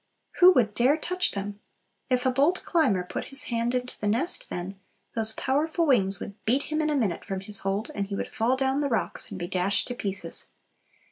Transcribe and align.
Who 0.39 0.51
would 0.53 0.73
dare 0.73 0.97
touch 0.97 1.33
them? 1.33 1.59
If 2.09 2.25
a 2.25 2.31
bold 2.31 2.63
climber 2.63 3.03
put 3.03 3.25
his 3.25 3.43
hand 3.53 3.75
into 3.75 3.99
the 3.99 4.07
nest 4.07 4.49
then, 4.49 4.79
those 5.13 5.33
powerful 5.33 5.85
wings 5.85 6.19
would 6.19 6.43
beat 6.43 6.63
him 6.63 6.81
in 6.81 6.89
a 6.89 6.95
minute 6.95 7.23
from 7.23 7.41
his 7.41 7.59
hold, 7.59 7.91
and 7.93 8.07
he 8.07 8.15
would 8.15 8.33
fall 8.33 8.57
down 8.57 8.81
the 8.81 8.89
rocks 8.89 9.29
and 9.29 9.37
be 9.37 9.45
dashed 9.47 9.87
to 9.89 9.93
pieces. 9.93 10.49